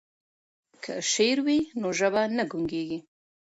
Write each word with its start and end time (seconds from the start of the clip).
که 0.83 0.93
شعر 1.11 1.37
وي 1.45 1.59
نو 1.79 1.89
ژبه 1.99 2.21
نه 2.37 2.43
ګونګیږي. 2.51 2.99